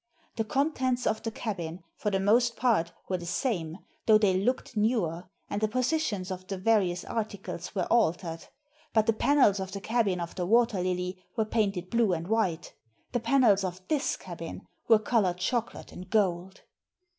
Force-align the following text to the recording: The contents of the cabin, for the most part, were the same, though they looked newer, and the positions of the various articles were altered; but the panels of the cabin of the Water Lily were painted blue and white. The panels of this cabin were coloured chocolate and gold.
The 0.35 0.43
contents 0.43 1.05
of 1.05 1.21
the 1.21 1.29
cabin, 1.29 1.83
for 1.95 2.09
the 2.09 2.19
most 2.19 2.55
part, 2.55 2.91
were 3.07 3.19
the 3.19 3.25
same, 3.27 3.77
though 4.07 4.17
they 4.17 4.33
looked 4.35 4.75
newer, 4.75 5.29
and 5.47 5.61
the 5.61 5.67
positions 5.67 6.31
of 6.31 6.47
the 6.47 6.57
various 6.57 7.05
articles 7.05 7.75
were 7.75 7.83
altered; 7.85 8.47
but 8.95 9.05
the 9.05 9.13
panels 9.13 9.59
of 9.59 9.73
the 9.73 9.79
cabin 9.79 10.19
of 10.19 10.33
the 10.33 10.47
Water 10.47 10.81
Lily 10.81 11.23
were 11.37 11.45
painted 11.45 11.91
blue 11.91 12.13
and 12.13 12.27
white. 12.29 12.73
The 13.11 13.19
panels 13.19 13.63
of 13.63 13.79
this 13.89 14.17
cabin 14.17 14.63
were 14.87 14.97
coloured 14.97 15.37
chocolate 15.37 15.91
and 15.91 16.09
gold. 16.09 16.61